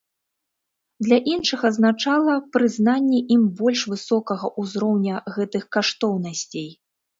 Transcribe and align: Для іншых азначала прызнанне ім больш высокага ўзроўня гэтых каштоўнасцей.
Для 1.07 1.19
іншых 1.33 1.65
азначала 1.69 2.33
прызнанне 2.57 3.19
ім 3.37 3.43
больш 3.61 3.85
высокага 3.93 4.53
ўзроўня 4.65 5.23
гэтых 5.37 5.63
каштоўнасцей. 5.79 6.69